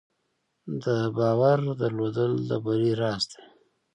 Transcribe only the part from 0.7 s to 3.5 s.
د باور درلودل د بری راز دی.